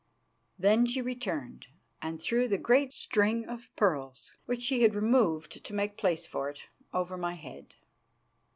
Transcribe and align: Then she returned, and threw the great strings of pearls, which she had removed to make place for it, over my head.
Then 0.57 0.87
she 0.87 0.99
returned, 0.99 1.67
and 2.01 2.19
threw 2.19 2.47
the 2.47 2.57
great 2.57 2.91
strings 2.91 3.45
of 3.47 3.69
pearls, 3.75 4.33
which 4.47 4.63
she 4.63 4.81
had 4.81 4.95
removed 4.95 5.63
to 5.63 5.73
make 5.75 5.95
place 5.95 6.25
for 6.25 6.49
it, 6.49 6.69
over 6.91 7.17
my 7.17 7.35
head. 7.35 7.75